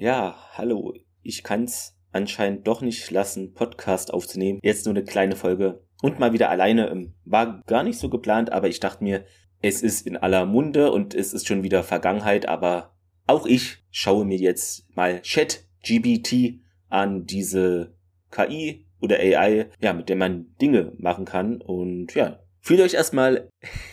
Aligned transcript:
Ja, 0.00 0.36
hallo. 0.52 0.94
Ich 1.22 1.42
kann's 1.42 1.96
anscheinend 2.12 2.68
doch 2.68 2.82
nicht 2.82 3.10
lassen, 3.10 3.52
Podcast 3.52 4.14
aufzunehmen. 4.14 4.60
Jetzt 4.62 4.86
nur 4.86 4.94
eine 4.94 5.02
kleine 5.02 5.34
Folge 5.34 5.82
und 6.02 6.20
mal 6.20 6.32
wieder 6.32 6.50
alleine. 6.50 6.88
Ähm, 6.88 7.14
war 7.24 7.64
gar 7.66 7.82
nicht 7.82 7.98
so 7.98 8.08
geplant, 8.08 8.52
aber 8.52 8.68
ich 8.68 8.78
dachte 8.78 9.02
mir, 9.02 9.24
es 9.60 9.82
ist 9.82 10.06
in 10.06 10.16
aller 10.16 10.46
Munde 10.46 10.92
und 10.92 11.16
es 11.16 11.32
ist 11.32 11.48
schon 11.48 11.64
wieder 11.64 11.82
Vergangenheit, 11.82 12.46
aber 12.46 12.94
auch 13.26 13.44
ich 13.44 13.78
schaue 13.90 14.24
mir 14.24 14.38
jetzt 14.38 14.86
mal 14.94 15.20
Chat 15.22 15.64
GBT 15.82 16.60
an, 16.88 17.26
diese 17.26 17.96
KI 18.30 18.86
oder 19.00 19.16
AI, 19.16 19.68
ja, 19.80 19.94
mit 19.94 20.08
der 20.08 20.16
man 20.16 20.54
Dinge 20.60 20.92
machen 20.98 21.24
kann 21.24 21.60
und 21.60 22.14
ja, 22.14 22.38
fühlt 22.60 22.80
euch 22.80 22.94
erstmal 22.94 23.48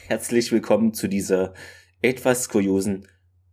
herzlich 0.08 0.52
willkommen 0.52 0.94
zu 0.94 1.08
dieser 1.08 1.56
etwas 2.04 2.47
kuriosen 2.47 3.07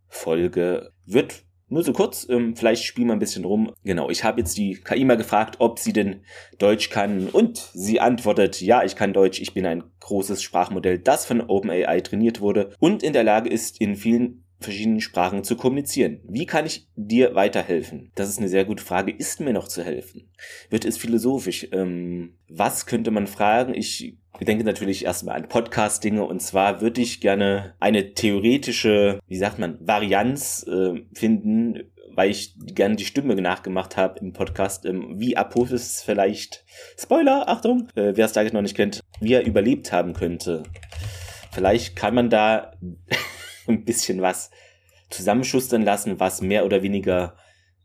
Folge. 0.07 0.91
Wird 1.07 1.45
nur 1.73 1.83
so 1.83 1.91
kurz, 1.91 2.27
ähm, 2.29 2.55
vielleicht 2.55 2.83
spielen 2.83 3.07
wir 3.07 3.13
ein 3.13 3.19
bisschen 3.19 3.45
rum. 3.45 3.73
Genau, 3.83 4.09
ich 4.09 4.23
habe 4.23 4.39
jetzt 4.39 4.57
die 4.57 4.75
KI 4.75 5.05
mal 5.05 5.17
gefragt, 5.17 5.55
ob 5.59 5.79
sie 5.79 5.91
denn 5.91 6.21
Deutsch 6.59 6.89
kann 6.89 7.27
und 7.27 7.57
sie 7.73 7.99
antwortet, 7.99 8.61
ja, 8.61 8.83
ich 8.83 8.95
kann 8.95 9.11
Deutsch, 9.11 9.41
ich 9.41 9.53
bin 9.53 9.65
ein 9.65 9.83
großes 9.99 10.43
Sprachmodell, 10.43 10.99
das 10.99 11.25
von 11.25 11.41
OpenAI 11.41 12.01
trainiert 12.01 12.41
wurde 12.41 12.75
und 12.79 13.01
in 13.01 13.13
der 13.13 13.23
Lage 13.23 13.49
ist, 13.49 13.81
in 13.81 13.95
vielen 13.95 14.43
verschiedenen 14.59 15.01
Sprachen 15.01 15.43
zu 15.43 15.55
kommunizieren. 15.55 16.21
Wie 16.27 16.45
kann 16.45 16.65
ich 16.65 16.87
dir 16.95 17.35
weiterhelfen? 17.35 18.11
Das 18.15 18.29
ist 18.29 18.37
eine 18.37 18.49
sehr 18.49 18.65
gute 18.65 18.83
Frage. 18.83 19.11
Ist 19.11 19.41
mir 19.41 19.51
noch 19.51 19.67
zu 19.67 19.83
helfen? 19.83 20.29
Wird 20.69 20.85
es 20.85 20.97
philosophisch? 20.97 21.67
Ähm, 21.71 22.37
was 22.47 22.85
könnte 22.85 23.11
man 23.11 23.27
fragen? 23.27 23.73
Ich 23.73 24.17
denke 24.45 24.63
natürlich 24.63 25.05
erstmal 25.05 25.35
an 25.35 25.47
Podcast-Dinge 25.47 26.23
und 26.23 26.41
zwar 26.41 26.81
würde 26.81 27.01
ich 27.01 27.21
gerne 27.21 27.75
eine 27.79 28.13
theoretische, 28.13 29.19
wie 29.27 29.37
sagt 29.37 29.59
man, 29.59 29.77
Varianz 29.79 30.65
äh, 30.67 31.01
finden, 31.13 31.91
weil 32.15 32.29
ich 32.29 32.55
gerne 32.57 32.95
die 32.95 33.05
Stimme 33.05 33.35
nachgemacht 33.35 33.97
habe 33.97 34.19
im 34.19 34.33
Podcast, 34.33 34.85
ähm, 34.85 35.19
wie 35.19 35.37
Apophis 35.37 36.01
vielleicht, 36.03 36.65
Spoiler, 36.97 37.47
Achtung, 37.47 37.89
äh, 37.95 38.13
wer 38.15 38.25
es 38.25 38.33
da 38.33 38.43
noch 38.43 38.61
nicht 38.61 38.75
kennt, 38.75 39.01
wie 39.19 39.33
er 39.33 39.45
überlebt 39.45 39.91
haben 39.91 40.13
könnte. 40.13 40.63
Vielleicht 41.51 41.95
kann 41.95 42.15
man 42.15 42.29
da 42.29 42.73
ein 43.67 43.85
bisschen 43.85 44.21
was 44.21 44.51
zusammenschustern 45.09 45.83
lassen, 45.83 46.19
was 46.19 46.41
mehr 46.41 46.65
oder 46.65 46.81
weniger 46.81 47.37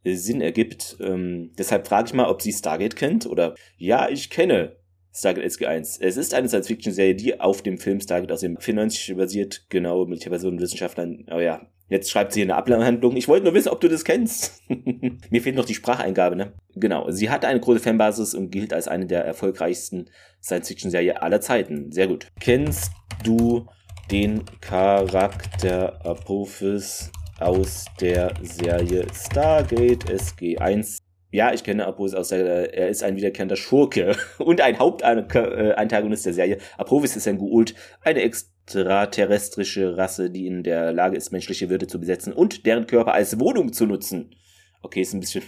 äh, 0.02 0.14
Sinn 0.14 0.40
ergibt. 0.40 0.96
Ähm, 1.00 1.52
deshalb 1.58 1.86
frage 1.86 2.08
ich 2.08 2.14
mal, 2.14 2.28
ob 2.28 2.42
sie 2.42 2.52
Stargate 2.52 2.96
kennt 2.96 3.26
oder 3.26 3.54
ja, 3.76 4.08
ich 4.08 4.30
kenne 4.30 4.77
Stargate 5.18 5.46
SG1. 5.46 5.98
Es 6.00 6.16
ist 6.16 6.32
eine 6.32 6.48
Science-Fiction-Serie, 6.48 7.14
die 7.16 7.40
auf 7.40 7.62
dem 7.62 7.78
Film 7.78 8.00
Stargate 8.00 8.30
aus 8.30 8.40
dem 8.40 8.56
94 8.56 9.16
basiert, 9.16 9.66
genau, 9.68 10.06
mit 10.06 10.24
Personen 10.24 10.60
Wissenschaftlern. 10.60 11.26
Oh 11.32 11.40
ja, 11.40 11.66
jetzt 11.88 12.10
schreibt 12.10 12.32
sie 12.32 12.42
eine 12.42 12.54
Abhandlung. 12.54 13.16
Ich 13.16 13.26
wollte 13.26 13.44
nur 13.44 13.54
wissen, 13.54 13.70
ob 13.70 13.80
du 13.80 13.88
das 13.88 14.04
kennst. 14.04 14.62
Mir 15.30 15.42
fehlt 15.42 15.56
noch 15.56 15.64
die 15.64 15.74
Spracheingabe, 15.74 16.36
ne? 16.36 16.52
Genau, 16.76 17.10
sie 17.10 17.30
hatte 17.30 17.48
eine 17.48 17.58
große 17.58 17.80
Fanbasis 17.80 18.34
und 18.34 18.50
gilt 18.50 18.72
als 18.72 18.86
eine 18.86 19.06
der 19.06 19.24
erfolgreichsten 19.24 20.08
Science-Fiction-Serien 20.42 21.16
aller 21.16 21.40
Zeiten. 21.40 21.90
Sehr 21.90 22.06
gut. 22.06 22.28
Kennst 22.38 22.92
du 23.24 23.66
den 24.12 24.44
Charakter 24.60 26.04
Apophis 26.06 27.10
aus 27.40 27.86
der 28.00 28.32
Serie 28.42 29.06
Stargate 29.12 30.04
SG1. 30.04 30.97
Ja, 31.30 31.52
ich 31.52 31.62
kenne 31.62 31.86
Apophis 31.86 32.14
aus 32.14 32.28
der, 32.28 32.74
er 32.74 32.88
ist 32.88 33.02
ein 33.02 33.16
wiederkehrender 33.16 33.56
Schurke 33.56 34.16
und 34.38 34.60
ein 34.60 34.78
Hauptantagonist 34.78 36.26
der 36.26 36.32
Serie. 36.32 36.58
Apophis 36.78 37.16
ist 37.16 37.28
ein 37.28 37.38
Guult, 37.38 37.74
eine 38.00 38.22
extraterrestrische 38.22 39.96
Rasse, 39.96 40.30
die 40.30 40.46
in 40.46 40.62
der 40.62 40.92
Lage 40.92 41.16
ist, 41.16 41.30
menschliche 41.30 41.68
Würde 41.68 41.86
zu 41.86 42.00
besetzen 42.00 42.32
und 42.32 42.64
deren 42.64 42.86
Körper 42.86 43.12
als 43.12 43.38
Wohnung 43.38 43.72
zu 43.72 43.84
nutzen. 43.84 44.34
Okay, 44.82 45.02
ist 45.02 45.12
ein 45.12 45.20
bisschen 45.20 45.42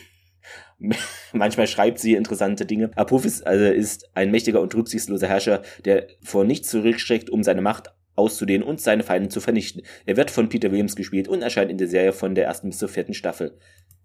Manchmal 1.33 1.67
schreibt 1.67 1.99
sie 1.99 2.15
interessante 2.15 2.67
Dinge. 2.67 2.91
Apophis 2.97 3.43
also 3.43 3.65
ist 3.67 4.11
ein 4.15 4.31
mächtiger 4.31 4.61
und 4.61 4.75
rücksichtsloser 4.75 5.29
Herrscher, 5.29 5.63
der 5.85 6.09
vor 6.23 6.45
nichts 6.45 6.69
zurückschreckt, 6.69 7.31
um 7.31 7.43
seine 7.43 7.63
Macht 7.63 7.91
auszudehnen 8.17 8.67
und 8.67 8.81
seine 8.81 9.03
Feinde 9.03 9.29
zu 9.29 9.41
vernichten. 9.41 9.83
Er 10.05 10.17
wird 10.17 10.31
von 10.31 10.49
Peter 10.49 10.71
Williams 10.71 10.97
gespielt 10.97 11.29
und 11.29 11.43
erscheint 11.43 11.71
in 11.71 11.79
der 11.79 11.89
Serie 11.89 12.13
von 12.13 12.35
der 12.35 12.47
ersten 12.47 12.69
bis 12.69 12.79
zur 12.79 12.89
vierten 12.89 13.15
Staffel. 13.15 13.59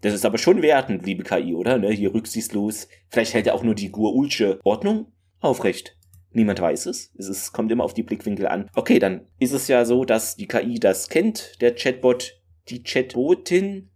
Das 0.06 0.14
ist 0.14 0.24
aber 0.24 0.38
schon 0.38 0.62
wertend, 0.62 1.04
liebe 1.04 1.24
KI, 1.24 1.52
oder? 1.52 1.78
Ne? 1.78 1.90
Hier 1.90 2.14
rücksichtslos. 2.14 2.86
Vielleicht 3.08 3.34
hält 3.34 3.48
er 3.48 3.56
auch 3.56 3.64
nur 3.64 3.74
die 3.74 3.90
Gua'ulsche 3.90 4.60
Ordnung 4.62 5.10
aufrecht. 5.40 5.96
Niemand 6.30 6.60
weiß 6.60 6.86
es. 6.86 7.12
Es 7.18 7.52
kommt 7.52 7.72
immer 7.72 7.82
auf 7.82 7.92
die 7.92 8.04
Blickwinkel 8.04 8.46
an. 8.46 8.70
Okay, 8.76 9.00
dann 9.00 9.22
ist 9.40 9.50
es 9.50 9.66
ja 9.66 9.84
so, 9.84 10.04
dass 10.04 10.36
die 10.36 10.46
KI 10.46 10.78
das 10.78 11.08
kennt, 11.08 11.60
der 11.60 11.74
Chatbot, 11.74 12.40
die 12.68 12.84
Chatbotin, 12.84 13.90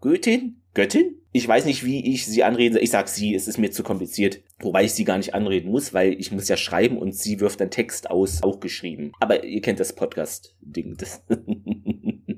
Götin, 0.00 0.62
Göttin? 0.72 1.16
Ich 1.32 1.48
weiß 1.48 1.64
nicht, 1.64 1.84
wie 1.84 2.14
ich 2.14 2.26
sie 2.26 2.44
anreden 2.44 2.78
Ich 2.80 2.90
sag 2.90 3.08
sie, 3.08 3.34
es 3.34 3.48
ist 3.48 3.58
mir 3.58 3.72
zu 3.72 3.82
kompliziert. 3.82 4.42
Wobei 4.60 4.84
ich 4.84 4.92
sie 4.92 5.04
gar 5.04 5.16
nicht 5.16 5.34
anreden 5.34 5.72
muss, 5.72 5.92
weil 5.92 6.12
ich 6.12 6.30
muss 6.30 6.46
ja 6.46 6.56
schreiben 6.56 6.96
und 6.96 7.12
sie 7.12 7.40
wirft 7.40 7.60
dann 7.60 7.72
Text 7.72 8.08
aus, 8.08 8.44
auch 8.44 8.60
geschrieben. 8.60 9.10
Aber 9.18 9.42
ihr 9.42 9.62
kennt 9.62 9.80
das 9.80 9.94
Podcast-Ding. 9.94 10.96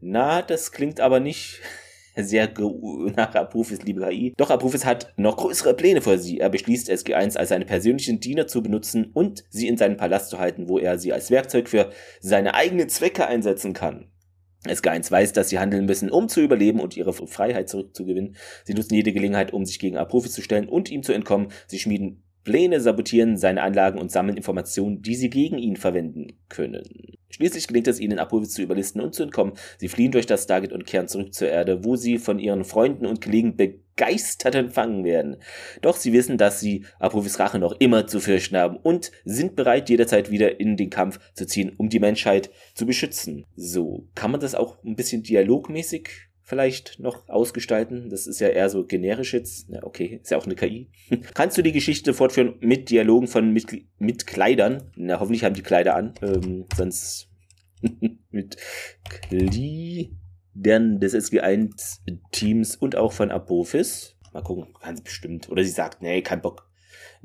Na, 0.00 0.42
das 0.42 0.72
klingt 0.72 1.00
aber 1.00 1.20
nicht 1.20 1.60
sehr 2.16 2.52
nach 3.16 3.34
Apophis 3.34 3.82
liebe 3.82 4.06
KI. 4.06 4.34
Doch 4.36 4.50
Apophis 4.50 4.84
hat 4.84 5.12
noch 5.16 5.36
größere 5.36 5.74
Pläne 5.74 6.00
vor 6.00 6.18
sie. 6.18 6.40
Er 6.40 6.50
beschließt 6.50 6.90
SG1 6.90 7.36
als 7.36 7.50
seine 7.50 7.64
persönlichen 7.64 8.20
Diener 8.20 8.46
zu 8.46 8.62
benutzen 8.62 9.10
und 9.12 9.44
sie 9.50 9.68
in 9.68 9.76
seinen 9.76 9.96
Palast 9.96 10.30
zu 10.30 10.38
halten, 10.38 10.68
wo 10.68 10.78
er 10.78 10.98
sie 10.98 11.12
als 11.12 11.30
Werkzeug 11.30 11.68
für 11.68 11.90
seine 12.20 12.54
eigenen 12.54 12.88
Zwecke 12.88 13.26
einsetzen 13.26 13.72
kann. 13.72 14.10
SG1 14.64 15.10
weiß, 15.10 15.32
dass 15.32 15.48
sie 15.48 15.58
handeln 15.58 15.86
müssen, 15.86 16.10
um 16.10 16.28
zu 16.28 16.40
überleben 16.40 16.80
und 16.80 16.96
ihre 16.96 17.12
Freiheit 17.12 17.68
zurückzugewinnen. 17.68 18.36
Sie 18.64 18.74
nutzen 18.74 18.94
jede 18.94 19.12
Gelegenheit, 19.12 19.52
um 19.52 19.64
sich 19.64 19.78
gegen 19.78 19.96
Apophis 19.96 20.32
zu 20.32 20.42
stellen 20.42 20.68
und 20.68 20.90
ihm 20.90 21.02
zu 21.02 21.12
entkommen. 21.12 21.48
Sie 21.66 21.78
schmieden 21.78 22.24
Pläne, 22.46 22.80
sabotieren 22.80 23.36
seine 23.36 23.62
Anlagen 23.62 23.98
und 23.98 24.12
sammeln 24.12 24.36
Informationen, 24.36 25.02
die 25.02 25.16
sie 25.16 25.30
gegen 25.30 25.58
ihn 25.58 25.74
verwenden 25.74 26.28
können. 26.48 26.84
Schließlich 27.28 27.66
gelingt 27.66 27.88
es 27.88 27.98
ihnen, 27.98 28.20
Apophis 28.20 28.52
zu 28.52 28.62
überlisten 28.62 29.00
und 29.00 29.16
zu 29.16 29.24
entkommen. 29.24 29.54
Sie 29.78 29.88
fliehen 29.88 30.12
durch 30.12 30.26
das 30.26 30.44
Stargate 30.44 30.72
und 30.72 30.86
kehren 30.86 31.08
zurück 31.08 31.34
zur 31.34 31.48
Erde, 31.48 31.84
wo 31.84 31.96
sie 31.96 32.18
von 32.18 32.38
ihren 32.38 32.62
Freunden 32.62 33.04
und 33.04 33.20
Kollegen 33.20 33.56
begeistert 33.56 34.54
empfangen 34.54 35.02
werden. 35.04 35.38
Doch 35.82 35.96
sie 35.96 36.12
wissen, 36.12 36.38
dass 36.38 36.60
sie 36.60 36.84
Apophis 37.00 37.40
Rache 37.40 37.58
noch 37.58 37.74
immer 37.80 38.06
zu 38.06 38.20
fürchten 38.20 38.56
haben 38.56 38.76
und 38.76 39.10
sind 39.24 39.56
bereit, 39.56 39.90
jederzeit 39.90 40.30
wieder 40.30 40.60
in 40.60 40.76
den 40.76 40.88
Kampf 40.88 41.18
zu 41.34 41.46
ziehen, 41.46 41.72
um 41.76 41.88
die 41.88 41.98
Menschheit 41.98 42.50
zu 42.74 42.86
beschützen. 42.86 43.44
So, 43.56 44.06
kann 44.14 44.30
man 44.30 44.40
das 44.40 44.54
auch 44.54 44.76
ein 44.84 44.94
bisschen 44.94 45.24
dialogmäßig 45.24 46.10
vielleicht 46.46 47.00
noch 47.00 47.28
ausgestalten. 47.28 48.08
Das 48.08 48.26
ist 48.26 48.40
ja 48.40 48.48
eher 48.48 48.70
so 48.70 48.86
generisch 48.86 49.34
jetzt. 49.34 49.68
Ja, 49.68 49.82
okay, 49.82 50.20
ist 50.22 50.30
ja 50.30 50.38
auch 50.38 50.46
eine 50.46 50.54
KI. 50.54 50.88
Kannst 51.34 51.58
du 51.58 51.62
die 51.62 51.72
Geschichte 51.72 52.14
fortführen 52.14 52.54
mit 52.60 52.88
Dialogen 52.88 53.26
von 53.26 53.52
mit, 53.52 53.66
mit 53.98 54.26
Kleidern? 54.26 54.90
Na, 54.94 55.20
hoffentlich 55.20 55.44
haben 55.44 55.54
die 55.54 55.62
Kleider 55.62 55.96
an. 55.96 56.14
Ähm, 56.22 56.66
sonst 56.74 57.28
mit 58.30 58.56
Gliedern 59.28 61.00
des 61.00 61.14
SG1-Teams 61.14 62.76
und 62.76 62.96
auch 62.96 63.12
von 63.12 63.30
Apophis. 63.32 64.16
Mal 64.32 64.42
gucken, 64.42 64.72
sie 64.94 65.02
bestimmt. 65.02 65.50
Oder 65.50 65.64
sie 65.64 65.70
sagt, 65.70 66.00
nee, 66.00 66.22
kein 66.22 66.42
Bock. 66.42 66.65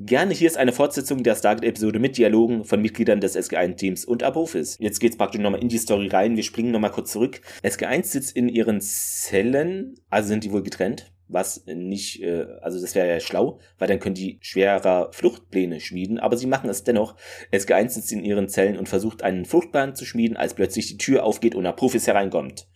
Gerne, 0.04 0.34
hier 0.34 0.48
ist 0.48 0.56
eine 0.56 0.72
Fortsetzung 0.72 1.22
der 1.22 1.36
Stargate-Episode 1.36 2.00
mit 2.00 2.18
Dialogen 2.18 2.64
von 2.64 2.82
Mitgliedern 2.82 3.20
des 3.20 3.36
SG1-Teams 3.36 4.04
und 4.04 4.24
Apophis. 4.24 4.76
Jetzt 4.80 4.98
geht's 4.98 5.16
praktisch 5.16 5.40
nochmal 5.40 5.62
in 5.62 5.68
die 5.68 5.78
Story 5.78 6.08
rein. 6.08 6.34
Wir 6.34 6.42
springen 6.42 6.72
nochmal 6.72 6.90
kurz 6.90 7.12
zurück. 7.12 7.40
SG1 7.62 8.04
sitzt 8.06 8.36
in 8.36 8.48
ihren 8.48 8.80
Zellen, 8.80 9.94
also 10.10 10.28
sind 10.28 10.42
die 10.42 10.50
wohl 10.50 10.64
getrennt. 10.64 11.12
was 11.28 11.64
nicht, 11.66 12.20
äh, 12.20 12.46
also 12.62 12.80
das 12.80 12.96
wäre 12.96 13.08
ja 13.08 13.20
schlau, 13.20 13.60
weil 13.78 13.86
dann 13.86 14.00
können 14.00 14.16
die 14.16 14.38
schwerer 14.42 15.10
Fluchtpläne 15.12 15.78
schmieden, 15.78 16.18
aber 16.18 16.36
sie 16.36 16.46
machen 16.46 16.68
es 16.68 16.82
dennoch. 16.82 17.14
SG1 17.52 17.90
sitzt 17.90 18.12
in 18.12 18.24
ihren 18.24 18.48
Zellen 18.48 18.76
und 18.76 18.88
versucht 18.88 19.22
einen 19.22 19.44
Fluchtplan 19.44 19.94
zu 19.94 20.04
schmieden, 20.04 20.36
als 20.36 20.54
plötzlich 20.54 20.88
die 20.88 20.98
Tür 20.98 21.22
aufgeht 21.22 21.54
und 21.54 21.64
Apophis 21.64 22.08
hereinkommt. 22.08 22.66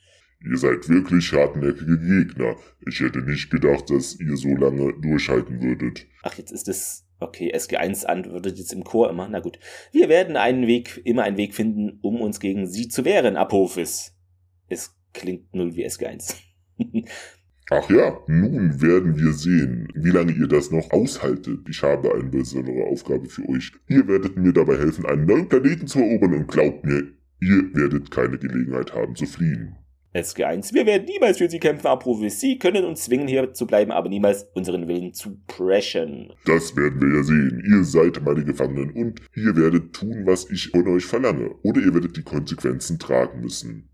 Ihr 0.48 0.58
seid 0.58 0.88
wirklich 0.88 1.32
hartnäckige 1.32 1.98
Gegner. 1.98 2.56
Ich 2.86 3.00
hätte 3.00 3.20
nicht 3.22 3.50
gedacht, 3.50 3.90
dass 3.90 4.20
ihr 4.20 4.36
so 4.36 4.54
lange 4.54 4.92
durchhalten 5.00 5.60
würdet. 5.60 6.06
Ach, 6.22 6.34
jetzt 6.34 6.52
ist 6.52 6.68
es 6.68 7.05
Okay, 7.18 7.54
SG1 7.54 8.04
antwortet 8.04 8.58
jetzt 8.58 8.72
im 8.72 8.84
Chor 8.84 9.10
immer. 9.10 9.28
Na 9.28 9.40
gut. 9.40 9.58
Wir 9.92 10.08
werden 10.08 10.36
einen 10.36 10.66
Weg, 10.66 11.00
immer 11.04 11.22
einen 11.22 11.38
Weg 11.38 11.54
finden, 11.54 11.98
um 12.02 12.20
uns 12.20 12.40
gegen 12.40 12.66
sie 12.66 12.88
zu 12.88 13.04
wehren, 13.04 13.36
Apophis. 13.36 14.14
Es 14.68 14.94
klingt 15.14 15.54
null 15.54 15.74
wie 15.76 15.86
SG1. 15.86 16.36
Ach 17.70 17.90
ja, 17.90 18.16
nun 18.28 18.80
werden 18.80 19.18
wir 19.18 19.32
sehen, 19.32 19.88
wie 19.94 20.10
lange 20.10 20.32
ihr 20.32 20.46
das 20.46 20.70
noch 20.70 20.88
aushaltet. 20.92 21.68
Ich 21.68 21.82
habe 21.82 22.14
eine 22.14 22.30
besondere 22.30 22.84
Aufgabe 22.84 23.28
für 23.28 23.48
euch. 23.48 23.72
Ihr 23.88 24.06
werdet 24.06 24.36
mir 24.36 24.52
dabei 24.52 24.76
helfen, 24.76 25.04
einen 25.04 25.26
neuen 25.26 25.48
Planeten 25.48 25.88
zu 25.88 25.98
erobern 25.98 26.34
und 26.34 26.48
glaubt 26.48 26.84
mir, 26.84 27.08
ihr 27.40 27.74
werdet 27.74 28.10
keine 28.12 28.38
Gelegenheit 28.38 28.94
haben 28.94 29.16
zu 29.16 29.26
fliehen. 29.26 29.74
SG1, 30.16 30.74
wir 30.74 30.86
werden 30.86 31.04
niemals 31.04 31.38
für 31.38 31.48
sie 31.48 31.58
kämpfen, 31.58 31.86
Apophis. 31.86 32.40
Sie 32.40 32.58
können 32.58 32.84
uns 32.84 33.04
zwingen, 33.04 33.28
hier 33.28 33.52
zu 33.52 33.66
bleiben, 33.66 33.90
aber 33.92 34.08
niemals 34.08 34.44
unseren 34.54 34.88
Willen 34.88 35.12
zu 35.12 35.38
preschen. 35.46 36.32
Das 36.44 36.76
werden 36.76 37.00
wir 37.00 37.16
ja 37.16 37.22
sehen. 37.22 37.62
Ihr 37.66 37.84
seid 37.84 38.22
meine 38.24 38.44
Gefangenen 38.44 38.90
und 38.92 39.20
ihr 39.34 39.56
werdet 39.56 39.92
tun, 39.92 40.22
was 40.24 40.50
ich 40.50 40.68
von 40.68 40.86
euch 40.88 41.04
verlange. 41.04 41.54
Oder 41.62 41.80
ihr 41.80 41.94
werdet 41.94 42.16
die 42.16 42.22
Konsequenzen 42.22 42.98
tragen 42.98 43.40
müssen. 43.40 43.88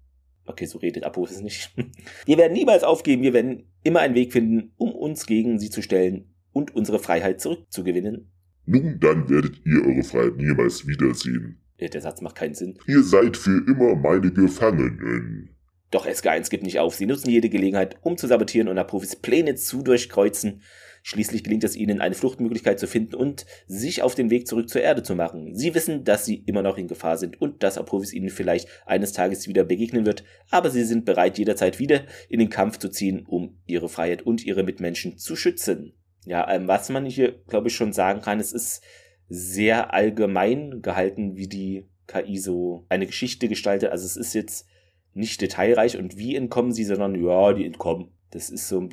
Okay, 0.44 0.66
so 0.66 0.78
redet 0.78 1.04
Apophis 1.04 1.40
nicht. 1.40 1.72
Wir 2.26 2.36
werden 2.36 2.52
niemals 2.52 2.82
aufgeben, 2.82 3.22
wir 3.22 3.32
werden 3.32 3.70
immer 3.84 4.00
einen 4.00 4.16
Weg 4.16 4.32
finden, 4.32 4.72
um 4.76 4.92
uns 4.92 5.26
gegen 5.26 5.60
sie 5.60 5.70
zu 5.70 5.82
stellen 5.82 6.34
und 6.52 6.74
unsere 6.74 6.98
Freiheit 6.98 7.40
zurückzugewinnen. 7.40 8.28
Nun, 8.66 8.98
dann 9.00 9.28
werdet 9.28 9.60
ihr 9.64 9.84
eure 9.84 10.02
Freiheit 10.02 10.36
niemals 10.36 10.86
wiedersehen. 10.86 11.58
Der 11.80 12.00
Satz 12.00 12.20
macht 12.20 12.36
keinen 12.36 12.54
Sinn. 12.54 12.78
Ihr 12.86 13.02
seid 13.02 13.36
für 13.36 13.64
immer 13.66 13.96
meine 13.96 14.32
Gefangenen. 14.32 15.50
Doch 15.92 16.06
SG1 16.06 16.48
gibt 16.48 16.64
nicht 16.64 16.80
auf. 16.80 16.94
Sie 16.94 17.04
nutzen 17.04 17.30
jede 17.30 17.50
Gelegenheit, 17.50 17.96
um 18.00 18.16
zu 18.16 18.26
sabotieren 18.26 18.68
und 18.68 18.78
Apophis 18.78 19.14
Pläne 19.14 19.56
zu 19.56 19.82
durchkreuzen. 19.82 20.62
Schließlich 21.02 21.44
gelingt 21.44 21.64
es 21.64 21.76
ihnen, 21.76 22.00
eine 22.00 22.14
Fluchtmöglichkeit 22.14 22.80
zu 22.80 22.86
finden 22.86 23.14
und 23.14 23.44
sich 23.66 24.02
auf 24.02 24.14
den 24.14 24.30
Weg 24.30 24.46
zurück 24.46 24.70
zur 24.70 24.80
Erde 24.80 25.02
zu 25.02 25.14
machen. 25.14 25.54
Sie 25.54 25.74
wissen, 25.74 26.04
dass 26.04 26.24
sie 26.24 26.36
immer 26.46 26.62
noch 26.62 26.78
in 26.78 26.88
Gefahr 26.88 27.18
sind 27.18 27.40
und 27.42 27.62
dass 27.62 27.76
Apophis 27.76 28.14
ihnen 28.14 28.30
vielleicht 28.30 28.68
eines 28.86 29.12
Tages 29.12 29.48
wieder 29.48 29.64
begegnen 29.64 30.06
wird, 30.06 30.24
aber 30.48 30.70
sie 30.70 30.84
sind 30.84 31.04
bereit, 31.04 31.36
jederzeit 31.36 31.78
wieder 31.78 32.04
in 32.30 32.38
den 32.38 32.50
Kampf 32.50 32.78
zu 32.78 32.88
ziehen, 32.88 33.26
um 33.26 33.58
ihre 33.66 33.90
Freiheit 33.90 34.22
und 34.22 34.46
ihre 34.46 34.62
Mitmenschen 34.62 35.18
zu 35.18 35.36
schützen. 35.36 35.92
Ja, 36.24 36.50
ähm, 36.50 36.68
was 36.68 36.88
man 36.88 37.04
hier, 37.04 37.32
glaube 37.48 37.68
ich, 37.68 37.74
schon 37.74 37.92
sagen 37.92 38.22
kann, 38.22 38.40
es 38.40 38.52
ist 38.52 38.82
sehr 39.28 39.92
allgemein 39.92 40.80
gehalten, 40.80 41.36
wie 41.36 41.48
die 41.48 41.88
KI 42.06 42.38
so 42.38 42.86
eine 42.88 43.06
Geschichte 43.06 43.48
gestaltet. 43.48 43.90
Also 43.90 44.06
es 44.06 44.16
ist 44.16 44.34
jetzt 44.34 44.66
nicht 45.14 45.40
detailreich 45.40 45.96
und 45.96 46.16
wie 46.16 46.36
entkommen 46.36 46.72
sie, 46.72 46.84
sondern 46.84 47.14
ja, 47.14 47.52
die 47.52 47.66
entkommen. 47.66 48.12
Das 48.30 48.50
ist 48.50 48.68
so 48.68 48.88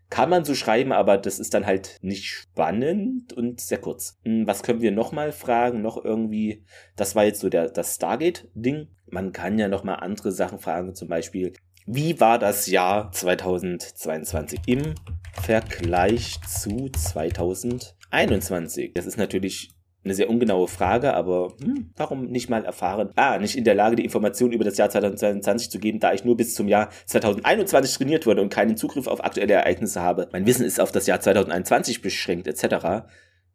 kann 0.09 0.29
man 0.29 0.43
so 0.43 0.55
schreiben, 0.55 0.91
aber 0.91 1.17
das 1.17 1.39
ist 1.39 1.53
dann 1.53 1.65
halt 1.65 1.97
nicht 2.01 2.25
spannend 2.25 3.33
und 3.33 3.61
sehr 3.61 3.77
kurz. 3.77 4.17
Hm, 4.23 4.47
was 4.47 4.63
können 4.63 4.81
wir 4.81 4.91
nochmal 4.91 5.31
fragen? 5.31 5.81
Noch 5.81 6.03
irgendwie, 6.03 6.65
das 6.95 7.15
war 7.15 7.25
jetzt 7.25 7.41
so 7.41 7.49
der, 7.49 7.69
das 7.69 7.95
Stargate-Ding. 7.95 8.87
Man 9.07 9.31
kann 9.31 9.59
ja 9.59 9.67
nochmal 9.67 9.97
andere 9.97 10.31
Sachen 10.31 10.59
fragen, 10.59 10.95
zum 10.95 11.09
Beispiel, 11.09 11.53
wie 11.85 12.19
war 12.19 12.39
das 12.39 12.67
Jahr 12.67 13.11
2022 13.11 14.61
im 14.67 14.95
Vergleich 15.41 16.39
zu 16.47 16.89
2021? 16.89 18.93
Das 18.93 19.05
ist 19.05 19.17
natürlich 19.17 19.71
eine 20.03 20.13
sehr 20.13 20.29
ungenaue 20.29 20.67
Frage, 20.67 21.13
aber 21.13 21.53
hm, 21.61 21.91
warum 21.97 22.27
nicht 22.27 22.49
mal 22.49 22.63
erfahren? 22.63 23.11
Ah, 23.15 23.37
nicht 23.37 23.57
in 23.57 23.65
der 23.65 23.75
Lage, 23.75 23.97
die 23.97 24.05
Informationen 24.05 24.53
über 24.53 24.63
das 24.63 24.77
Jahr 24.77 24.89
2022 24.89 25.69
zu 25.69 25.79
geben, 25.79 25.99
da 25.99 26.13
ich 26.13 26.23
nur 26.23 26.37
bis 26.37 26.55
zum 26.55 26.67
Jahr 26.67 26.89
2021 27.05 27.97
trainiert 27.97 28.25
wurde 28.25 28.41
und 28.41 28.53
keinen 28.53 28.77
Zugriff 28.77 29.07
auf 29.07 29.23
aktuelle 29.23 29.53
Ereignisse 29.53 30.01
habe. 30.01 30.29
Mein 30.31 30.45
Wissen 30.45 30.65
ist 30.65 30.79
auf 30.79 30.91
das 30.91 31.05
Jahr 31.05 31.19
2021 31.19 32.01
beschränkt, 32.01 32.47
etc. 32.47 33.07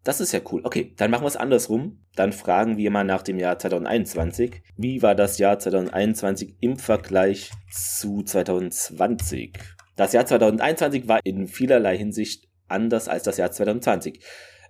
Das 0.04 0.20
ist 0.20 0.32
ja 0.32 0.40
cool. 0.52 0.60
Okay, 0.64 0.92
dann 0.98 1.10
machen 1.10 1.24
wir 1.24 1.28
es 1.28 1.36
andersrum. 1.36 2.04
Dann 2.14 2.32
fragen 2.32 2.76
wir 2.76 2.90
mal 2.90 3.04
nach 3.04 3.22
dem 3.22 3.38
Jahr 3.38 3.58
2021. 3.58 4.62
Wie 4.76 5.02
war 5.02 5.14
das 5.14 5.38
Jahr 5.38 5.58
2021 5.58 6.56
im 6.60 6.76
Vergleich 6.76 7.52
zu 7.70 8.22
2020? 8.22 9.58
Das 9.96 10.12
Jahr 10.12 10.26
2021 10.26 11.08
war 11.08 11.20
in 11.24 11.46
vielerlei 11.46 11.96
Hinsicht 11.96 12.48
anders 12.68 13.08
als 13.08 13.22
das 13.22 13.38
Jahr 13.38 13.50
2020 13.50 14.20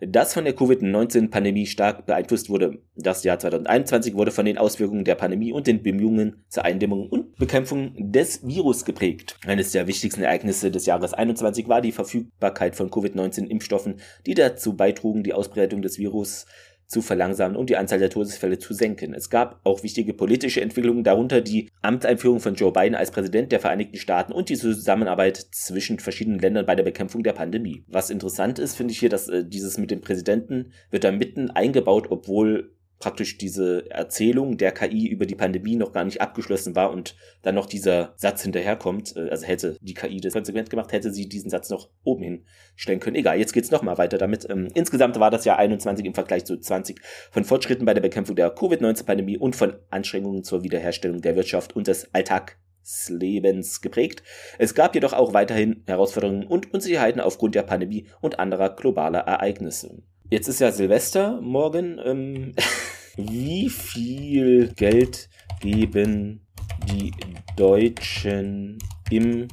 das 0.01 0.35
von 0.35 0.45
der 0.45 0.55
Covid-19-Pandemie 0.55 1.67
stark 1.67 2.07
beeinflusst 2.07 2.49
wurde. 2.49 2.79
Das 2.97 3.25
Jahr 3.25 3.39
2021 3.39 4.15
wurde 4.15 4.31
von 4.31 4.45
den 4.45 4.59
Auswirkungen 4.59 5.05
der 5.05 5.15
Pandemie 5.15 5.53
und 5.53 5.67
den 5.67 5.83
Bemühungen 5.83 6.45
zur 6.49 6.65
Eindämmung 6.65 7.09
und 7.09 7.37
Bekämpfung 7.37 7.93
des 7.97 8.47
Virus 8.47 8.85
geprägt. 8.85 9.39
Eines 9.47 9.73
der 9.73 9.87
wichtigsten 9.87 10.23
Ereignisse 10.23 10.71
des 10.71 10.87
Jahres 10.87 11.11
2021 11.11 11.69
war 11.69 11.81
die 11.81 11.93
Verfügbarkeit 11.93 12.77
von 12.77 12.91
Covid-19-Impfstoffen, 12.91 13.97
die 14.27 14.35
dazu 14.35 14.77
beitrugen, 14.77 15.23
die 15.23 15.35
Ausbreitung 15.35 15.83
des 15.83 15.99
Virus 15.99 16.47
zu 16.87 17.03
verlangsamen 17.03 17.57
und 17.57 17.71
die 17.71 17.77
Anzahl 17.77 17.99
der 17.99 18.11
Todesfälle 18.11 18.59
zu 18.59 18.75
senken. 18.75 19.15
Es 19.15 19.31
gab 19.31 19.61
auch 19.65 19.83
wichtige 19.83 20.15
politische 20.15 20.61
Entwicklungen, 20.61 21.05
darunter 21.05 21.41
die 21.41 21.71
Amtseinführung 21.83 22.41
von 22.41 22.55
Joe 22.55 22.73
Biden 22.73 22.95
als 22.95 23.11
Präsident 23.11 23.53
der 23.53 23.61
Vereinigten 23.61 23.97
Staaten 23.97 24.33
und 24.33 24.49
die 24.49 24.57
Zusammenarbeit 24.57 25.37
zwischen 25.37 25.99
verschiedenen 25.99 26.39
Ländern 26.39 26.67
bei 26.67 26.75
der 26.75 26.85
Bekämpfung 26.85 27.23
der 27.23 27.33
Pandemie. 27.33 27.85
Was 27.89 28.11
interessant 28.11 28.59
ist, 28.59 28.77
finde 28.77 28.93
ich 28.93 28.99
hier, 28.99 29.09
dass 29.09 29.29
äh, 29.29 29.45
dieses 29.45 29.79
mit 29.79 29.91
dem 29.91 30.01
Präsidenten 30.01 30.73
wird 30.91 31.05
da 31.05 31.13
mitten 31.13 31.51
eingebaut, 31.51 32.07
obwohl 32.11 32.75
praktisch 32.99 33.39
diese 33.39 33.91
Erzählung 33.91 34.57
der 34.57 34.73
KI 34.73 35.09
über 35.09 35.27
die 35.27 35.35
Pandemie 35.35 35.77
noch 35.77 35.93
gar 35.93 36.05
nicht 36.05 36.21
abgeschlossen 36.21 36.75
war 36.75 36.91
und 36.91 37.17
dann 37.43 37.55
noch 37.55 37.67
dieser 37.67 38.15
Satz 38.17 38.43
hinterherkommt, 38.43 39.17
äh, 39.17 39.29
also 39.31 39.47
hätte 39.47 39.77
die 39.81 39.95
KI 39.95 40.21
das 40.21 40.33
konsequent 40.33 40.71
gemacht, 40.71 40.93
hätte 40.93 41.13
sie 41.13 41.29
diesen 41.29 41.51
Satz 41.51 41.71
noch 41.71 41.91
oben 42.03 42.23
hinstellen 42.23 43.01
können. 43.01 43.17
Egal, 43.17 43.39
jetzt 43.39 43.53
geht's 43.53 43.71
noch 43.71 43.83
mal 43.83 43.99
weiter 43.99 44.19
damit. 44.19 44.49
Ähm, 44.49 44.69
insgesamt 44.75 45.19
war 45.19 45.31
das 45.31 45.45
Jahr 45.45 45.59
21 45.59 46.07
im 46.07 46.15
Vergleich 46.15 46.45
zu 46.45 46.59
20 46.59 47.01
von 47.31 47.45
Fortschritten 47.45 47.85
bei 47.85 47.95
der 47.95 48.01
Bekämpfung 48.01 48.37
der 48.37 48.51
Covid-19-Pandemie 48.51 49.39
und 49.39 49.57
von 49.57 49.75
Anstrengungen 49.91 50.45
zur 50.45 50.63
Wiederherstellung 50.63 51.21
der 51.21 51.37
Wirtschaft 51.37 51.77
und 51.77 51.89
des 51.89 52.09
Alltagslebens 52.15 53.81
geprägt. 53.83 54.23
Es 54.59 54.75
gab 54.75 54.95
jedoch 54.95 55.13
auch 55.13 55.35
weiterhin 55.35 55.83
Herausforderungen 55.87 56.47
und 56.47 56.73
Unsicherheiten 56.73 57.21
aufgrund 57.21 57.55
der 57.55 57.63
Pandemie 57.63 58.07
und 58.21 58.39
anderer 58.39 58.71
globaler 58.71 59.21
Ereignisse. 59.21 60.03
Jetzt 60.31 60.49
ist 60.49 60.61
ja 60.61 60.73
Silvester 60.73 61.39
morgen. 61.43 62.01
Ähm, 62.03 62.55
wie 63.17 63.69
viel 63.69 64.73
Geld 64.75 65.29
geben 65.61 66.47
die 66.89 67.13
Deutschen 67.57 68.79
im 69.11 69.49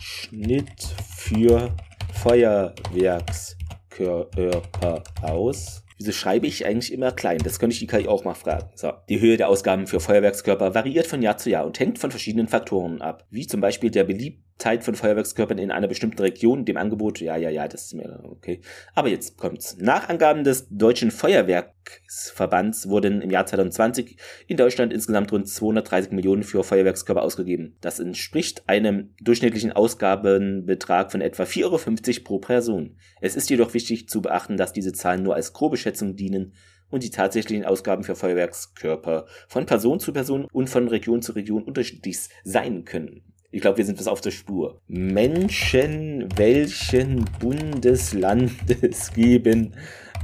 Schnitt 0.00 0.86
für 1.16 1.76
Feuerwerkskörper 2.14 5.02
aus? 5.22 5.82
Wieso 5.98 6.12
schreibe 6.12 6.46
ich 6.46 6.66
eigentlich 6.66 6.92
immer 6.92 7.12
klein? 7.12 7.38
Das 7.42 7.58
könnte 7.58 7.74
ich 7.74 7.80
die 7.80 7.86
KI 7.86 8.06
auch 8.06 8.24
mal 8.24 8.34
fragen. 8.34 8.68
So. 8.74 8.92
Die 9.08 9.20
Höhe 9.20 9.36
der 9.36 9.48
Ausgaben 9.48 9.86
für 9.86 10.00
Feuerwerkskörper 10.00 10.74
variiert 10.74 11.06
von 11.06 11.22
Jahr 11.22 11.38
zu 11.38 11.50
Jahr 11.50 11.66
und 11.66 11.80
hängt 11.80 11.98
von 11.98 12.10
verschiedenen 12.10 12.48
Faktoren 12.48 13.00
ab, 13.00 13.24
wie 13.30 13.46
zum 13.46 13.60
Beispiel 13.60 13.90
der 13.90 14.04
beliebten 14.04 14.46
Zeit 14.58 14.84
von 14.84 14.94
Feuerwerkskörpern 14.94 15.58
in 15.58 15.70
einer 15.70 15.86
bestimmten 15.86 16.20
Region, 16.20 16.64
dem 16.64 16.78
Angebot, 16.78 17.20
ja, 17.20 17.36
ja, 17.36 17.50
ja, 17.50 17.68
das 17.68 17.86
ist 17.86 17.94
mir 17.94 18.20
okay. 18.24 18.62
Aber 18.94 19.08
jetzt 19.08 19.36
kommt's. 19.36 19.76
Nach 19.78 20.08
Angaben 20.08 20.44
des 20.44 20.66
Deutschen 20.70 21.10
Feuerwerksverbands 21.10 22.88
wurden 22.88 23.20
im 23.20 23.30
Jahr 23.30 23.44
2020 23.44 24.16
in 24.46 24.56
Deutschland 24.56 24.94
insgesamt 24.94 25.30
rund 25.30 25.46
230 25.46 26.12
Millionen 26.12 26.42
für 26.42 26.64
Feuerwerkskörper 26.64 27.22
ausgegeben. 27.22 27.76
Das 27.82 28.00
entspricht 28.00 28.66
einem 28.66 29.14
durchschnittlichen 29.20 29.72
Ausgabenbetrag 29.72 31.12
von 31.12 31.20
etwa 31.20 31.42
4,50 31.42 31.64
Euro 31.64 32.24
pro 32.24 32.38
Person. 32.38 32.96
Es 33.20 33.36
ist 33.36 33.50
jedoch 33.50 33.74
wichtig 33.74 34.08
zu 34.08 34.22
beachten, 34.22 34.56
dass 34.56 34.72
diese 34.72 34.94
Zahlen 34.94 35.22
nur 35.22 35.34
als 35.34 35.52
grobe 35.52 35.76
Schätzung 35.86 36.16
dienen 36.16 36.52
und 36.90 37.04
die 37.04 37.10
tatsächlichen 37.10 37.64
Ausgaben 37.64 38.02
für 38.02 38.16
Feuerwerkskörper 38.16 39.26
von 39.48 39.66
Person 39.66 40.00
zu 40.00 40.12
Person 40.12 40.48
und 40.52 40.68
von 40.68 40.88
Region 40.88 41.22
zu 41.22 41.30
Region 41.32 41.62
unterschiedlich 41.62 42.18
sein 42.42 42.84
können. 42.84 43.22
Ich 43.52 43.60
glaube, 43.60 43.78
wir 43.78 43.84
sind 43.84 44.00
was 44.00 44.08
auf 44.08 44.20
der 44.20 44.32
Spur. 44.32 44.82
Menschen 44.88 46.28
welchen 46.36 47.24
Bundeslandes 47.38 49.12
geben 49.14 49.76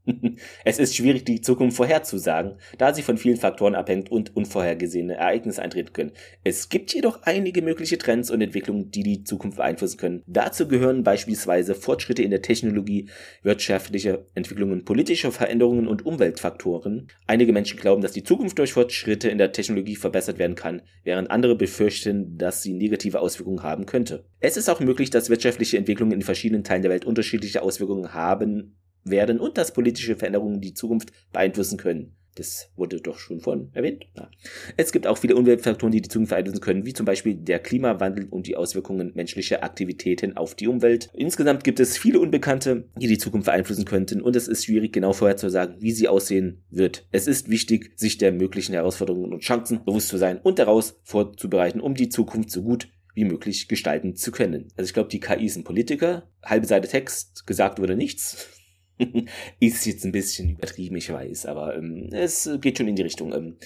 es 0.64 0.78
ist 0.78 0.94
schwierig, 0.94 1.24
die 1.24 1.40
Zukunft 1.40 1.76
vorherzusagen, 1.76 2.56
da 2.78 2.92
sie 2.92 3.02
von 3.02 3.16
vielen 3.16 3.36
Faktoren 3.36 3.74
abhängt 3.74 4.10
und 4.10 4.36
unvorhergesehene 4.36 5.14
Ereignisse 5.14 5.62
eintreten 5.62 5.92
können. 5.92 6.12
Es 6.42 6.68
gibt 6.68 6.92
jedoch 6.92 7.22
einige 7.22 7.62
mögliche 7.62 7.96
Trends 7.96 8.30
und 8.30 8.40
Entwicklungen, 8.40 8.90
die 8.90 9.02
die 9.02 9.24
Zukunft 9.24 9.56
beeinflussen 9.56 9.96
können. 9.96 10.22
Dazu 10.26 10.68
gehören 10.68 11.04
beispielsweise 11.04 11.74
Fortschritte 11.74 12.22
in 12.22 12.30
der 12.30 12.42
Technologie, 12.42 13.08
wirtschaftliche 13.42 14.26
Entwicklungen, 14.34 14.84
politische 14.84 15.32
Veränderungen 15.32 15.88
und 15.88 16.04
Umweltfaktoren. 16.04 17.08
Einige 17.26 17.52
Menschen 17.52 17.78
glauben, 17.78 18.02
dass 18.02 18.12
die 18.12 18.24
Zukunft 18.24 18.58
durch 18.58 18.74
Fortschritte 18.74 19.30
in 19.30 19.38
der 19.38 19.52
Technologie 19.52 19.96
verbessert 19.96 20.38
werden 20.38 20.56
kann, 20.56 20.82
während 21.02 21.30
andere 21.30 21.56
befürchten, 21.56 22.36
dass 22.36 22.62
sie 22.62 22.74
negative 22.74 23.20
Auswirkungen 23.20 23.62
haben 23.62 23.86
könnte. 23.86 24.24
Es 24.40 24.56
ist 24.56 24.68
auch 24.68 24.80
möglich, 24.80 25.10
dass 25.10 25.30
wirtschaftliche 25.30 25.78
Entwicklungen 25.78 26.12
in 26.12 26.22
verschiedenen 26.22 26.64
Teilen 26.64 26.82
der 26.82 26.90
Welt 26.90 27.06
unterschiedliche 27.06 27.62
Auswirkungen 27.62 28.12
haben 28.12 28.76
werden 29.04 29.40
und 29.40 29.58
dass 29.58 29.72
politische 29.72 30.16
Veränderungen 30.16 30.60
die 30.60 30.74
Zukunft 30.74 31.12
beeinflussen 31.32 31.78
können. 31.78 32.16
Das 32.34 32.70
wurde 32.74 33.00
doch 33.00 33.18
schon 33.18 33.40
vorhin 33.40 33.70
erwähnt. 33.74 34.06
Ja. 34.16 34.28
Es 34.76 34.90
gibt 34.90 35.06
auch 35.06 35.18
viele 35.18 35.36
Umweltfaktoren, 35.36 35.92
die 35.92 36.00
die 36.00 36.08
Zukunft 36.08 36.30
beeinflussen 36.30 36.60
können, 36.60 36.84
wie 36.84 36.92
zum 36.92 37.06
Beispiel 37.06 37.36
der 37.36 37.60
Klimawandel 37.60 38.26
und 38.28 38.46
die 38.46 38.56
Auswirkungen 38.56 39.12
menschlicher 39.14 39.62
Aktivitäten 39.62 40.36
auf 40.36 40.54
die 40.54 40.66
Umwelt. 40.66 41.10
Insgesamt 41.14 41.62
gibt 41.62 41.78
es 41.78 41.96
viele 41.96 42.18
Unbekannte, 42.18 42.88
die 42.96 43.06
die 43.06 43.18
Zukunft 43.18 43.46
beeinflussen 43.46 43.84
könnten 43.84 44.20
und 44.20 44.34
es 44.34 44.48
ist 44.48 44.64
schwierig 44.64 44.92
genau 44.92 45.12
vorherzusagen, 45.12 45.76
wie 45.80 45.92
sie 45.92 46.08
aussehen 46.08 46.64
wird. 46.70 47.06
Es 47.12 47.28
ist 47.28 47.50
wichtig, 47.50 47.92
sich 47.94 48.18
der 48.18 48.32
möglichen 48.32 48.72
Herausforderungen 48.72 49.32
und 49.32 49.42
Chancen 49.42 49.84
bewusst 49.84 50.08
zu 50.08 50.18
sein 50.18 50.40
und 50.42 50.58
daraus 50.58 50.98
vorzubereiten, 51.04 51.80
um 51.80 51.94
die 51.94 52.08
Zukunft 52.08 52.50
so 52.50 52.62
gut 52.62 52.88
wie 53.14 53.24
möglich 53.24 53.68
gestalten 53.68 54.16
zu 54.16 54.32
können. 54.32 54.72
Also 54.76 54.88
ich 54.88 54.94
glaube, 54.94 55.08
die 55.08 55.20
KI 55.20 55.48
ein 55.54 55.62
Politiker, 55.62 56.28
halbe 56.44 56.66
Seite 56.66 56.88
Text, 56.88 57.46
gesagt 57.46 57.78
wurde 57.78 57.96
nichts. 57.96 58.53
ist 59.60 59.86
jetzt 59.86 60.04
ein 60.04 60.12
bisschen 60.12 60.50
übertrieben, 60.50 60.96
ich 60.96 61.12
weiß, 61.12 61.46
aber 61.46 61.76
ähm, 61.76 62.08
es 62.12 62.50
geht 62.60 62.78
schon 62.78 62.88
in 62.88 62.96
die 62.96 63.02
Richtung. 63.02 63.32
Ähm, 63.32 63.56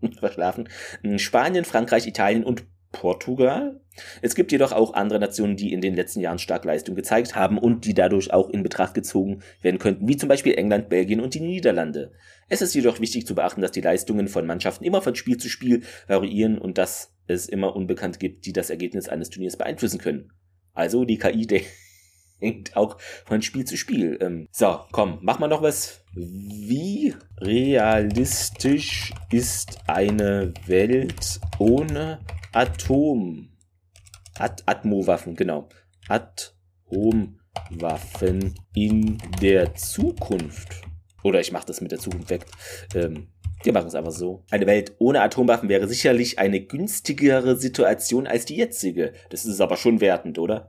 verschlafen. 0.18 0.70
Spanien, 1.16 1.66
Frankreich, 1.66 2.06
Italien 2.06 2.44
und 2.44 2.64
Portugal. 2.94 3.80
Es 4.22 4.34
gibt 4.34 4.50
jedoch 4.52 4.72
auch 4.72 4.94
andere 4.94 5.18
Nationen, 5.18 5.56
die 5.56 5.72
in 5.72 5.80
den 5.80 5.94
letzten 5.94 6.20
Jahren 6.20 6.38
stark 6.38 6.64
Leistung 6.64 6.94
gezeigt 6.94 7.36
haben 7.36 7.58
und 7.58 7.84
die 7.84 7.94
dadurch 7.94 8.32
auch 8.32 8.48
in 8.48 8.62
Betracht 8.62 8.94
gezogen 8.94 9.42
werden 9.60 9.78
könnten, 9.78 10.08
wie 10.08 10.16
zum 10.16 10.28
Beispiel 10.28 10.54
England, 10.54 10.88
Belgien 10.88 11.20
und 11.20 11.34
die 11.34 11.40
Niederlande. 11.40 12.12
Es 12.48 12.62
ist 12.62 12.74
jedoch 12.74 13.00
wichtig 13.00 13.26
zu 13.26 13.34
beachten, 13.34 13.60
dass 13.60 13.72
die 13.72 13.80
Leistungen 13.80 14.28
von 14.28 14.46
Mannschaften 14.46 14.84
immer 14.84 15.02
von 15.02 15.14
Spiel 15.14 15.36
zu 15.36 15.48
Spiel 15.48 15.82
variieren 16.08 16.58
und 16.58 16.78
dass 16.78 17.12
es 17.26 17.48
immer 17.48 17.76
Unbekannt 17.76 18.18
gibt, 18.20 18.46
die 18.46 18.52
das 18.52 18.70
Ergebnis 18.70 19.08
eines 19.08 19.30
Turniers 19.30 19.56
beeinflussen 19.56 19.98
können. 19.98 20.32
Also 20.72 21.04
die 21.04 21.18
KI 21.18 21.46
hängt 22.38 22.76
auch 22.76 22.98
von 23.24 23.42
Spiel 23.42 23.64
zu 23.64 23.76
Spiel. 23.76 24.18
Ähm, 24.20 24.48
so, 24.50 24.80
komm, 24.92 25.18
mach 25.22 25.38
mal 25.38 25.48
noch 25.48 25.62
was. 25.62 26.02
Wie 26.14 27.14
realistisch 27.38 29.12
ist 29.30 29.78
eine 29.86 30.54
Welt 30.66 31.40
ohne 31.58 32.20
Atom. 32.52 33.50
At 34.36 34.62
Atmowaffen, 34.66 35.34
genau. 35.36 35.68
Atomwaffen 36.08 36.54
in 38.74 39.18
der 39.40 39.74
Zukunft. 39.74 40.82
Oder 41.22 41.40
ich 41.40 41.52
mache 41.52 41.66
das 41.66 41.80
mit 41.80 41.92
der 41.92 41.98
Zukunft 41.98 42.30
weg. 42.30 42.46
Ähm, 42.94 43.28
wir 43.62 43.72
machen 43.72 43.88
es 43.88 43.94
einfach 43.94 44.12
so. 44.12 44.44
Eine 44.50 44.66
Welt 44.66 44.94
ohne 44.98 45.22
Atomwaffen 45.22 45.68
wäre 45.68 45.88
sicherlich 45.88 46.38
eine 46.38 46.60
günstigere 46.60 47.56
Situation 47.56 48.26
als 48.26 48.44
die 48.44 48.56
jetzige. 48.56 49.14
Das 49.30 49.46
ist 49.46 49.60
aber 49.60 49.76
schon 49.76 50.00
wertend, 50.00 50.38
oder? 50.38 50.68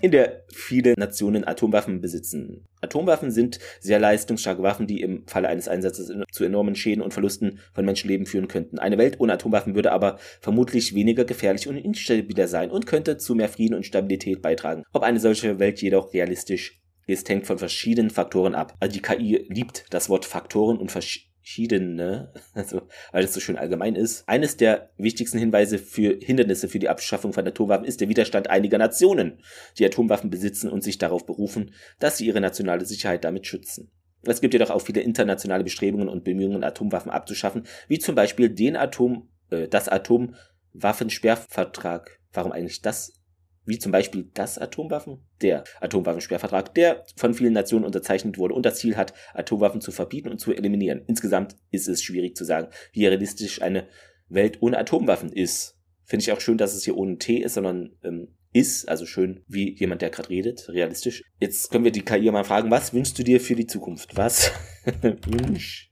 In 0.00 0.10
der 0.10 0.44
viele 0.52 0.94
Nationen 0.96 1.46
Atomwaffen 1.46 2.00
besitzen. 2.00 2.66
Atomwaffen 2.80 3.30
sind 3.30 3.58
sehr 3.80 3.98
leistungsstarke 3.98 4.62
Waffen, 4.62 4.86
die 4.86 5.00
im 5.00 5.26
Falle 5.26 5.48
eines 5.48 5.68
Einsatzes 5.68 6.12
zu 6.30 6.44
enormen 6.44 6.74
Schäden 6.74 7.02
und 7.02 7.12
Verlusten 7.14 7.60
von 7.72 7.84
Menschenleben 7.84 8.26
führen 8.26 8.48
könnten. 8.48 8.78
Eine 8.78 8.98
Welt 8.98 9.20
ohne 9.20 9.34
Atomwaffen 9.34 9.74
würde 9.74 9.92
aber 9.92 10.18
vermutlich 10.40 10.94
weniger 10.94 11.24
gefährlich 11.24 11.68
und 11.68 11.76
instabiler 11.76 12.48
sein 12.48 12.70
und 12.70 12.86
könnte 12.86 13.16
zu 13.16 13.34
mehr 13.34 13.48
Frieden 13.48 13.74
und 13.74 13.86
Stabilität 13.86 14.42
beitragen. 14.42 14.82
Ob 14.92 15.02
eine 15.02 15.20
solche 15.20 15.58
Welt 15.58 15.80
jedoch 15.80 16.12
realistisch 16.12 16.80
ist, 17.06 17.28
hängt 17.28 17.46
von 17.46 17.58
verschiedenen 17.58 18.10
Faktoren 18.10 18.54
ab. 18.54 18.74
Also 18.80 18.94
die 18.94 19.02
KI 19.02 19.46
liebt 19.48 19.86
das 19.90 20.08
Wort 20.08 20.24
Faktoren 20.24 20.78
und 20.78 20.92
verschiedene 20.92 21.31
verschiedene, 21.42 22.32
also 22.54 22.82
weil 23.10 23.22
das 23.22 23.34
so 23.34 23.40
schön 23.40 23.58
allgemein 23.58 23.96
ist. 23.96 24.28
Eines 24.28 24.56
der 24.56 24.90
wichtigsten 24.96 25.38
Hinweise 25.38 25.78
für 25.78 26.16
Hindernisse 26.20 26.68
für 26.68 26.78
die 26.78 26.88
Abschaffung 26.88 27.32
von 27.32 27.44
Atomwaffen 27.46 27.84
ist 27.84 28.00
der 28.00 28.08
Widerstand 28.08 28.48
einiger 28.48 28.78
Nationen, 28.78 29.40
die 29.78 29.84
Atomwaffen 29.84 30.30
besitzen 30.30 30.70
und 30.70 30.82
sich 30.82 30.98
darauf 30.98 31.26
berufen, 31.26 31.74
dass 31.98 32.18
sie 32.18 32.26
ihre 32.26 32.40
nationale 32.40 32.86
Sicherheit 32.86 33.24
damit 33.24 33.46
schützen. 33.46 33.90
Es 34.24 34.40
gibt 34.40 34.54
jedoch 34.54 34.70
auch 34.70 34.82
viele 34.82 35.00
internationale 35.00 35.64
Bestrebungen 35.64 36.08
und 36.08 36.22
Bemühungen, 36.22 36.62
Atomwaffen 36.62 37.10
abzuschaffen, 37.10 37.64
wie 37.88 37.98
zum 37.98 38.14
Beispiel 38.14 38.48
den 38.48 38.76
Atom, 38.76 39.28
äh, 39.50 39.66
das 39.66 39.88
Atomwaffensperrvertrag. 39.88 42.20
Warum 42.32 42.52
eigentlich 42.52 42.82
das 42.82 43.14
wie 43.64 43.78
zum 43.78 43.92
Beispiel 43.92 44.30
das 44.34 44.58
Atomwaffen, 44.58 45.18
der 45.40 45.64
Atomwaffensperrvertrag, 45.80 46.74
der 46.74 47.04
von 47.16 47.34
vielen 47.34 47.52
Nationen 47.52 47.84
unterzeichnet 47.84 48.38
wurde 48.38 48.54
und 48.54 48.66
das 48.66 48.78
Ziel 48.78 48.96
hat, 48.96 49.14
Atomwaffen 49.34 49.80
zu 49.80 49.92
verbieten 49.92 50.28
und 50.28 50.38
zu 50.38 50.52
eliminieren. 50.52 51.02
Insgesamt 51.06 51.56
ist 51.70 51.88
es 51.88 52.02
schwierig 52.02 52.36
zu 52.36 52.44
sagen, 52.44 52.68
wie 52.92 53.06
realistisch 53.06 53.62
eine 53.62 53.86
Welt 54.28 54.58
ohne 54.60 54.78
Atomwaffen 54.78 55.32
ist. 55.32 55.78
Finde 56.04 56.24
ich 56.24 56.32
auch 56.32 56.40
schön, 56.40 56.58
dass 56.58 56.74
es 56.74 56.84
hier 56.84 56.96
ohne 56.96 57.18
T 57.18 57.36
ist, 57.36 57.54
sondern 57.54 57.96
ähm, 58.02 58.34
ist, 58.52 58.88
also 58.88 59.06
schön 59.06 59.44
wie 59.48 59.74
jemand, 59.78 60.02
der 60.02 60.10
gerade 60.10 60.28
redet, 60.28 60.68
realistisch. 60.68 61.22
Jetzt 61.40 61.70
können 61.70 61.84
wir 61.84 61.92
die 61.92 62.02
KI 62.02 62.30
mal 62.30 62.44
fragen, 62.44 62.70
was 62.70 62.92
wünschst 62.92 63.18
du 63.18 63.22
dir 63.22 63.40
für 63.40 63.54
die 63.54 63.66
Zukunft? 63.66 64.16
Was 64.16 64.52
wünschst 65.02 65.90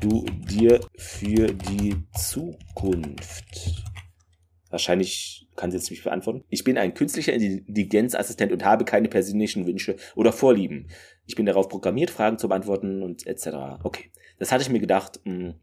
du 0.00 0.24
dir 0.48 0.80
für 0.96 1.46
die 1.46 1.96
Zukunft? 2.16 3.82
Wahrscheinlich 4.70 5.43
kann 5.56 5.70
sie 5.70 5.76
jetzt 5.76 5.90
nicht 5.90 6.04
beantworten. 6.04 6.44
Ich 6.48 6.64
bin 6.64 6.78
ein 6.78 6.94
künstlicher 6.94 7.32
Intelligenzassistent 7.32 8.52
und 8.52 8.64
habe 8.64 8.84
keine 8.84 9.08
persönlichen 9.08 9.66
Wünsche 9.66 9.96
oder 10.14 10.32
Vorlieben. 10.32 10.88
Ich 11.26 11.36
bin 11.36 11.46
darauf 11.46 11.68
programmiert, 11.68 12.10
Fragen 12.10 12.38
zu 12.38 12.48
beantworten 12.48 13.02
und 13.02 13.26
etc. 13.26 13.48
Okay, 13.82 14.10
das 14.38 14.52
hatte 14.52 14.62
ich 14.62 14.70
mir 14.70 14.80
gedacht. 14.80 15.20
Hm, 15.24 15.54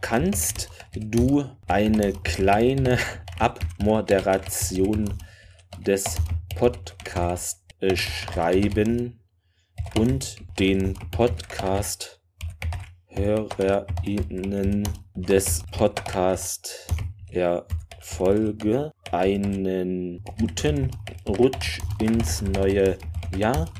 kannst 0.00 0.68
du 0.94 1.44
eine 1.66 2.12
kleine 2.12 2.98
Abmoderation 3.38 5.12
des 5.84 6.16
Podcasts 6.56 7.64
äh, 7.80 7.96
schreiben 7.96 9.18
und 9.98 10.36
den 10.58 10.94
Podcast 11.10 12.20
HörerInnen 13.06 14.88
des 15.14 15.62
Podcasts 15.72 16.86
ja 17.30 17.66
Folge 18.02 18.92
einen 19.12 20.24
guten 20.38 20.90
Rutsch 21.26 21.80
ins 22.00 22.42
neue 22.42 22.98
Jahr 23.36 23.72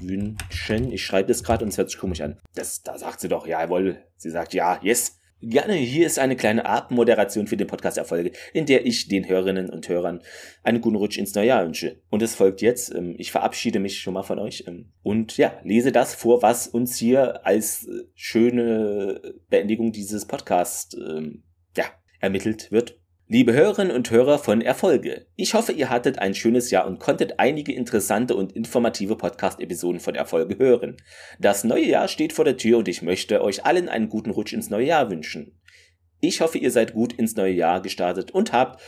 wünschen. 0.00 0.92
Ich 0.92 1.04
schreibe 1.04 1.28
das 1.28 1.44
gerade 1.44 1.64
und 1.64 1.70
es 1.70 1.78
hört 1.78 1.90
sich 1.90 1.98
komisch 1.98 2.20
an. 2.20 2.38
Das, 2.54 2.82
da 2.82 2.98
sagt 2.98 3.20
sie 3.20 3.28
doch, 3.28 3.46
jawohl. 3.46 4.02
Sie 4.16 4.30
sagt 4.30 4.52
ja, 4.52 4.80
yes. 4.82 5.14
Gerne, 5.40 5.74
hier 5.74 6.04
ist 6.04 6.18
eine 6.18 6.34
kleine 6.34 6.66
Abmoderation 6.66 7.46
für 7.46 7.56
den 7.56 7.68
Podcast 7.68 7.96
Erfolge, 7.96 8.32
in 8.52 8.66
der 8.66 8.84
ich 8.84 9.06
den 9.06 9.28
Hörerinnen 9.28 9.70
und 9.70 9.88
Hörern 9.88 10.20
einen 10.64 10.80
guten 10.80 10.96
Rutsch 10.96 11.16
ins 11.16 11.32
neue 11.36 11.46
Jahr 11.46 11.64
wünsche. 11.64 12.00
Und 12.10 12.22
es 12.22 12.34
folgt 12.34 12.60
jetzt, 12.60 12.92
ähm, 12.92 13.14
ich 13.18 13.30
verabschiede 13.30 13.78
mich 13.78 14.00
schon 14.00 14.14
mal 14.14 14.24
von 14.24 14.40
euch 14.40 14.64
ähm, 14.66 14.90
und 15.04 15.36
ja, 15.36 15.52
lese 15.62 15.92
das 15.92 16.16
vor, 16.16 16.42
was 16.42 16.66
uns 16.66 16.96
hier 16.96 17.46
als 17.46 17.86
äh, 17.86 18.02
schöne 18.16 19.36
Beendigung 19.48 19.92
dieses 19.92 20.26
Podcasts 20.26 20.96
ähm, 20.96 21.44
ja, 21.76 21.84
ermittelt 22.18 22.72
wird. 22.72 22.98
Liebe 23.30 23.52
Hörerinnen 23.52 23.94
und 23.94 24.10
Hörer 24.10 24.38
von 24.38 24.62
Erfolge, 24.62 25.26
ich 25.36 25.52
hoffe, 25.52 25.72
ihr 25.72 25.90
hattet 25.90 26.18
ein 26.18 26.34
schönes 26.34 26.70
Jahr 26.70 26.86
und 26.86 26.98
konntet 26.98 27.38
einige 27.38 27.74
interessante 27.74 28.34
und 28.34 28.52
informative 28.52 29.16
Podcast-Episoden 29.16 30.00
von 30.00 30.14
Erfolge 30.14 30.56
hören. 30.58 30.96
Das 31.38 31.62
neue 31.62 31.84
Jahr 31.84 32.08
steht 32.08 32.32
vor 32.32 32.46
der 32.46 32.56
Tür 32.56 32.78
und 32.78 32.88
ich 32.88 33.02
möchte 33.02 33.42
euch 33.42 33.66
allen 33.66 33.90
einen 33.90 34.08
guten 34.08 34.30
Rutsch 34.30 34.54
ins 34.54 34.70
neue 34.70 34.86
Jahr 34.86 35.10
wünschen. 35.10 35.60
Ich 36.20 36.40
hoffe, 36.40 36.56
ihr 36.56 36.70
seid 36.70 36.94
gut 36.94 37.12
ins 37.12 37.36
neue 37.36 37.52
Jahr 37.52 37.82
gestartet 37.82 38.30
und 38.30 38.54
habt 38.54 38.80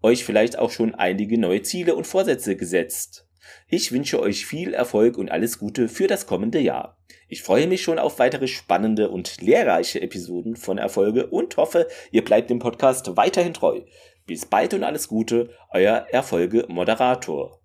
euch 0.00 0.24
vielleicht 0.24 0.60
auch 0.60 0.70
schon 0.70 0.94
einige 0.94 1.36
neue 1.36 1.62
Ziele 1.62 1.96
und 1.96 2.06
Vorsätze 2.06 2.54
gesetzt. 2.54 3.26
Ich 3.66 3.90
wünsche 3.90 4.20
euch 4.20 4.46
viel 4.46 4.74
Erfolg 4.74 5.18
und 5.18 5.32
alles 5.32 5.58
Gute 5.58 5.88
für 5.88 6.06
das 6.06 6.28
kommende 6.28 6.60
Jahr. 6.60 7.01
Ich 7.32 7.42
freue 7.42 7.66
mich 7.66 7.80
schon 7.80 7.98
auf 7.98 8.18
weitere 8.18 8.46
spannende 8.46 9.08
und 9.08 9.40
lehrreiche 9.40 10.02
Episoden 10.02 10.54
von 10.54 10.76
Erfolge 10.76 11.28
und 11.28 11.56
hoffe, 11.56 11.88
ihr 12.10 12.22
bleibt 12.22 12.50
dem 12.50 12.58
Podcast 12.58 13.16
weiterhin 13.16 13.54
treu. 13.54 13.80
Bis 14.26 14.44
bald 14.44 14.74
und 14.74 14.84
alles 14.84 15.08
Gute, 15.08 15.48
euer 15.70 16.04
Erfolge 16.10 16.66
Moderator. 16.68 17.58